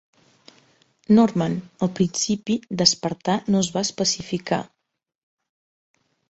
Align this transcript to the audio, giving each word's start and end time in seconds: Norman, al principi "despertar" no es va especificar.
Norman, 1.17 1.57
al 1.87 1.91
principi 1.99 2.55
"despertar" 2.83 3.37
no 3.57 3.61
es 3.67 3.71
va 3.77 3.85
especificar. 3.89 4.61